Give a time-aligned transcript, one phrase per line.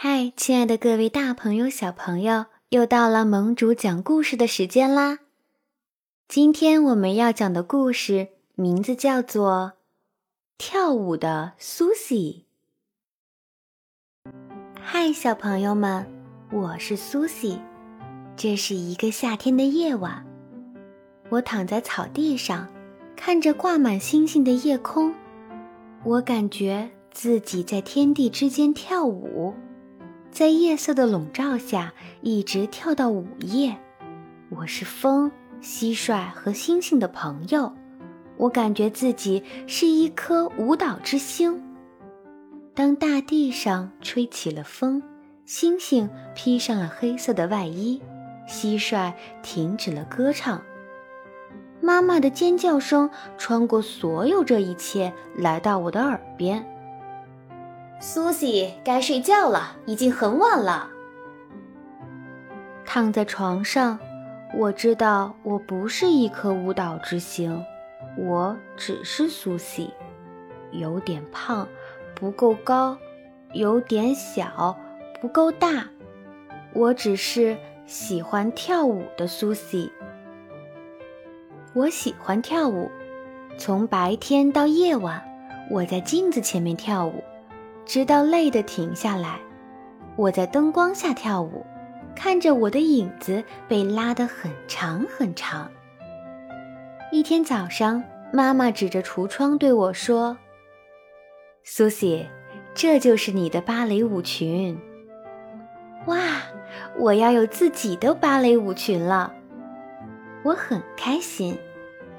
[0.00, 5.18] 嗨，亲爱的各位大朋友、小朋友，又到了盟主讲故事的时间啦！
[6.28, 9.72] 今天我们要讲的故事名字叫做
[10.56, 12.44] 《跳舞的苏西》。
[14.80, 16.06] 嗨，小朋友们，
[16.52, 17.58] 我是苏西。
[18.36, 20.24] 这是一个夏天的夜晚，
[21.28, 22.68] 我躺在草地上，
[23.16, 25.12] 看着挂满星星的夜空，
[26.04, 29.52] 我感觉自己在天地之间跳舞。
[30.30, 33.76] 在夜色的笼罩下，一直跳到午夜。
[34.50, 37.74] 我是风、蟋蟀和星星的朋友。
[38.36, 41.60] 我感觉自己是一颗舞蹈之星。
[42.74, 45.02] 当大地上吹起了风，
[45.44, 48.00] 星星披上了黑色的外衣，
[48.48, 50.62] 蟋蟀停止了歌唱。
[51.80, 56.64] 妈妈的尖叫声穿过所有这一切，来到我的耳边。
[58.00, 60.88] 苏西，该睡觉了，已经很晚了。
[62.84, 63.98] 躺在床上，
[64.56, 67.64] 我知道我不是一颗舞蹈之星，
[68.16, 69.92] 我只是苏西，
[70.70, 71.66] 有点胖，
[72.14, 72.96] 不够高，
[73.52, 74.78] 有点小，
[75.20, 75.88] 不够大。
[76.74, 79.90] 我只是喜欢跳舞的苏西。
[81.74, 82.88] 我喜欢跳舞，
[83.58, 85.20] 从白天到夜晚，
[85.68, 87.24] 我在镜子前面跳舞。
[87.88, 89.40] 直到累得停下来，
[90.14, 91.64] 我在灯光下跳舞，
[92.14, 95.70] 看着我的影子被拉得很长很长。
[97.10, 100.36] 一天早上，妈妈指着橱窗对我说
[101.64, 102.28] ：“苏西，
[102.74, 104.78] 这就是你的芭蕾舞裙。”
[106.08, 106.18] 哇，
[106.98, 109.32] 我要有自己的芭蕾舞裙了！
[110.42, 111.58] 我很开心。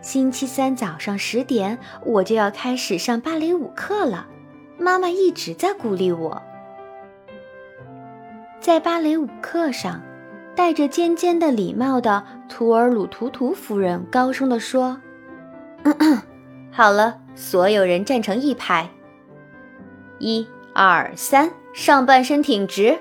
[0.00, 4.28] 星期三早上十点，我就要开始上芭蕾舞课了。
[4.78, 6.42] 妈妈一直在鼓励我。
[8.60, 10.02] 在芭蕾舞课上，
[10.54, 15.00] 戴着尖尖的礼帽的图尔鲁图图夫人高声地说
[16.72, 18.90] ：“好了，所有人站成一排。
[20.18, 22.98] 一、二、三，上半身挺直；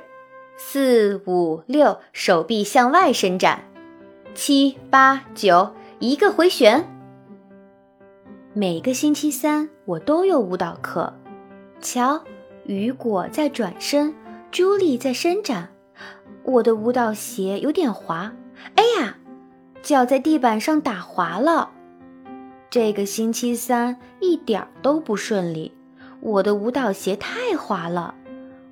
[0.55, 3.61] 四、五、六，手臂向外伸展；
[4.35, 6.85] 七、八、九，一个回旋。
[8.53, 11.13] 每个星期三，我都有舞蹈课。”
[11.85, 12.19] 瞧，
[12.65, 14.15] 雨果在转身，
[14.49, 15.69] 朱莉在伸展。
[16.41, 18.33] 我的舞蹈鞋有点滑，
[18.73, 19.17] 哎呀，
[19.83, 21.69] 脚在地板上打滑了。
[22.71, 25.71] 这个星期三一点都不顺利，
[26.21, 28.15] 我的舞蹈鞋太滑了，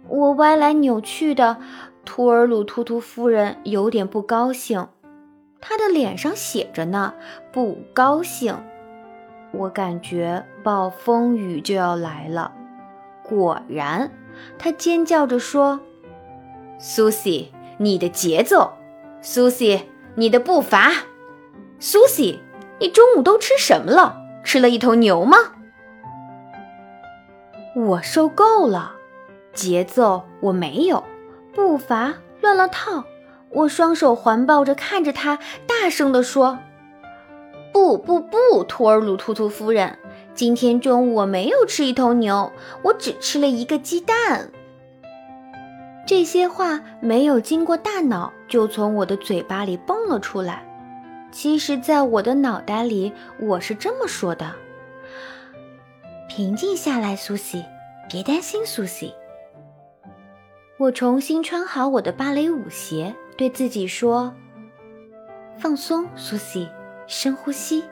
[0.08, 1.58] 我歪来扭去的。
[2.04, 4.88] 图尔鲁图图夫人有点不高兴，
[5.62, 7.14] 她的脸上写着呢，
[7.52, 8.58] 不高兴。
[9.52, 12.52] 我感觉暴风雨就要来了。
[13.24, 14.12] 果然，
[14.60, 15.80] 他尖叫着说
[16.78, 18.74] ：“苏西，你的节奏；
[19.22, 20.92] 苏西，你的步伐；
[21.80, 22.42] 苏西，
[22.80, 24.18] 你中午都吃什么了？
[24.44, 25.38] 吃了一头牛吗？”
[27.76, 28.94] 我受够了，
[29.54, 31.04] 节奏我没有，
[31.56, 33.06] 步伐乱了套。
[33.50, 36.60] 我双手环抱着看着他，大声地说
[37.72, 39.98] ：“不不不，托尔鲁图图夫人。”
[40.36, 42.52] 今天中午我没有吃一头牛，
[42.82, 44.50] 我只吃了一个鸡蛋。
[46.08, 50.66] 这些话没有经过大脑就从我的嘴巴里蹦了出来。
[51.32, 54.52] 其实，在我的脑袋里，我是这么说的
[56.28, 57.64] ：“平静下来，苏西，
[58.10, 59.14] 别担心，苏西。”
[60.78, 64.34] 我重新穿好我的芭蕾舞鞋，对自己说
[65.58, 66.68] ：“放松，苏西，
[67.08, 67.84] 深呼吸，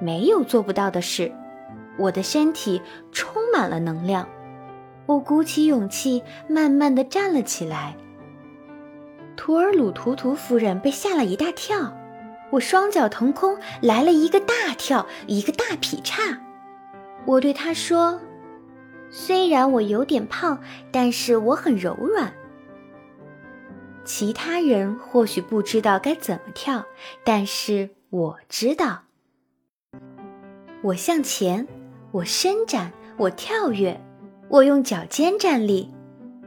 [0.00, 1.32] 没有做不到的事。”
[1.98, 4.28] 我的身体充满了能量，
[5.06, 7.96] 我鼓起勇气，慢慢的站了起来。
[9.36, 11.92] 图尔鲁图图夫人被吓了一大跳，
[12.50, 16.40] 我双脚腾空，来了一个大跳，一个大劈叉。
[17.24, 18.20] 我对她说
[19.10, 20.60] ：“虽然我有点胖，
[20.90, 22.32] 但是我很柔软。”
[24.04, 26.84] 其他人或许不知道该怎么跳，
[27.24, 29.02] 但是我知道。
[30.82, 31.66] 我向前。
[32.10, 34.00] 我伸展，我跳跃，
[34.48, 35.90] 我用脚尖站立，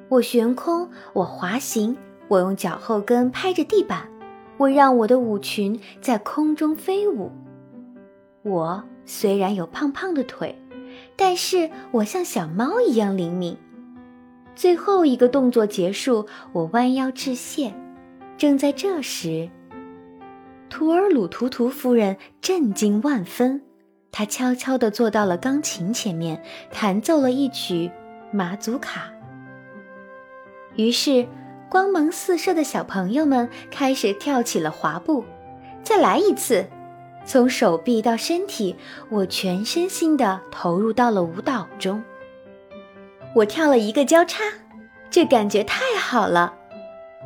[0.09, 1.95] 我悬空，我滑行，
[2.27, 4.09] 我用脚后跟拍着地板，
[4.57, 7.31] 我让我的舞裙在空中飞舞。
[8.43, 10.59] 我虽然有胖胖的腿，
[11.15, 13.55] 但是我像小猫一样灵敏。
[14.55, 17.71] 最后一个动作结束，我弯腰致谢。
[18.35, 19.47] 正在这时，
[20.69, 23.61] 图尔鲁图图夫人震惊万分。
[24.11, 27.89] 他悄悄地坐到了钢琴前面，弹奏了一曲
[28.31, 29.11] 马祖卡。
[30.75, 31.27] 于是，
[31.69, 35.23] 光芒四射的小朋友们开始跳起了滑步。
[35.83, 36.67] 再来一次，
[37.25, 38.75] 从手臂到身体，
[39.09, 42.03] 我全身心地投入到了舞蹈中。
[43.33, 44.43] 我跳了一个交叉，
[45.09, 46.53] 这感觉太好了。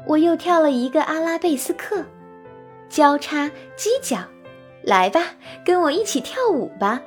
[0.06, 2.06] 我又跳了一个阿拉贝斯克，
[2.88, 4.20] 交叉犄角。
[4.86, 5.20] 来吧，
[5.66, 7.02] 跟我一起跳舞吧！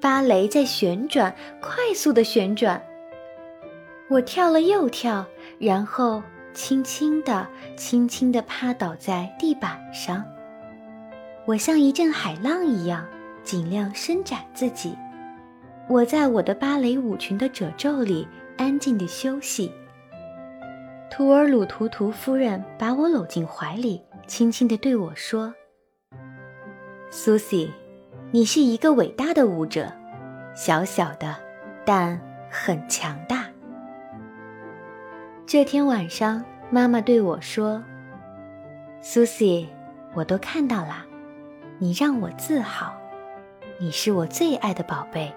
[0.00, 2.80] 芭蕾在旋转，快速的旋转。
[4.08, 5.26] 我跳了又跳，
[5.58, 6.22] 然后
[6.54, 7.46] 轻轻地、
[7.76, 10.24] 轻轻地趴倒在地板上。
[11.44, 13.04] 我像一阵海浪一样，
[13.42, 14.96] 尽量伸展自己。
[15.88, 19.72] 我在我的芭蕾舞裙的褶皱里安静地休息。
[21.10, 25.52] 图尔鲁图图夫人把我搂进怀里，轻轻地对我说
[27.14, 27.70] ：“苏西，
[28.30, 29.92] 你是一个伟大的舞者，
[30.54, 31.36] 小小的，
[31.84, 32.18] 但
[32.50, 33.44] 很强大。”
[35.44, 37.84] 这天晚上，妈妈对我说
[39.02, 39.68] ：“苏西，
[40.14, 41.04] 我都看到了，
[41.78, 42.94] 你让我自豪，
[43.78, 45.30] 你是我最爱的宝贝。”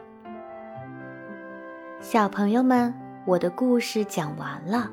[1.99, 2.93] 小朋友们，
[3.25, 4.89] 我的故事讲完了。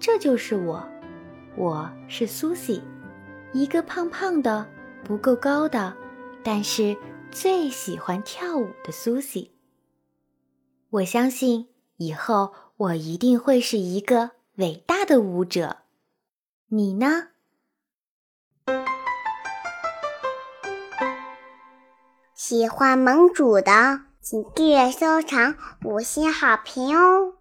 [0.00, 0.84] 这就是我，
[1.54, 2.82] 我是苏西，
[3.52, 4.66] 一个胖胖的、
[5.04, 5.96] 不够高的，
[6.42, 6.96] 但是
[7.30, 9.52] 最喜欢跳舞的苏西。
[10.90, 15.78] 我相信以后我一定会是一个伟大的舞者。
[16.68, 17.28] 你呢？
[22.34, 24.02] 喜欢盟主的。
[24.24, 27.34] 请订阅、收藏、五星好评哦，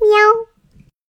[0.00, 0.51] 喵。